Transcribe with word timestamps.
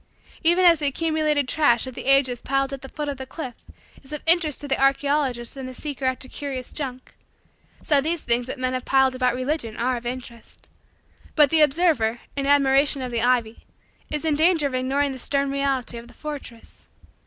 Even 0.43 0.65
as 0.65 0.79
the 0.79 0.87
accumulated 0.87 1.47
trash 1.47 1.85
of 1.85 1.93
the 1.93 2.05
ages 2.05 2.41
piled 2.41 2.73
at 2.73 2.81
the 2.81 2.89
foot 2.89 3.07
of 3.07 3.17
the 3.17 3.27
cliff 3.27 3.53
is 4.01 4.11
of 4.11 4.23
interest 4.25 4.59
to 4.59 4.67
the 4.67 4.81
archaeologist 4.81 5.55
and 5.55 5.69
the 5.69 5.75
seeker 5.75 6.05
after 6.05 6.27
curious 6.27 6.73
junk, 6.73 7.13
so 7.83 8.01
these 8.01 8.23
things 8.23 8.47
that 8.47 8.57
men 8.57 8.73
have 8.73 8.83
piled 8.83 9.13
about 9.13 9.35
Religion 9.35 9.77
are 9.77 9.97
of 9.97 10.05
interest. 10.07 10.69
But 11.35 11.51
the 11.51 11.61
observer, 11.61 12.19
in 12.35 12.47
admiration 12.47 13.03
of 13.03 13.11
the 13.11 13.21
ivy, 13.21 13.67
is 14.09 14.25
in 14.25 14.33
danger 14.35 14.65
of 14.65 14.73
ignoring 14.73 15.11
the 15.11 15.19
stern 15.19 15.51
reality 15.51 15.99
of 15.99 16.07
the 16.07 16.15
fortress. 16.15 16.87